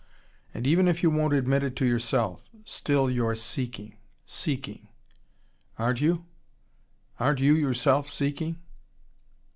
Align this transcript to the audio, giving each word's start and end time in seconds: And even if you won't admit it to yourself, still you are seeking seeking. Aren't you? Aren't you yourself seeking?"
And 0.51 0.65
even 0.65 0.87
if 0.87 1.03
you 1.03 1.11
won't 1.11 1.35
admit 1.35 1.61
it 1.61 1.75
to 1.75 1.85
yourself, 1.85 2.49
still 2.65 3.07
you 3.07 3.23
are 3.27 3.35
seeking 3.35 3.97
seeking. 4.25 4.87
Aren't 5.77 6.01
you? 6.01 6.25
Aren't 7.19 7.37
you 7.39 7.53
yourself 7.53 8.09
seeking?" 8.09 8.57